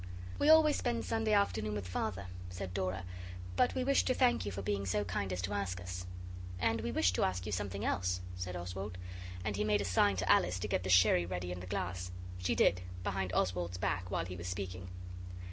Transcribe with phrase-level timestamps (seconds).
[0.39, 3.03] 'We always spend Sunday afternoon with Father,' said Dora;
[3.55, 6.07] 'but we wished to thank you for being so kind as to ask us.'
[6.59, 8.97] 'And we wished to ask you something else!' said Oswald;
[9.45, 12.09] and he made a sign to Alice to get the sherry ready in the glass.
[12.39, 14.87] She did behind Oswald's back while he was speaking.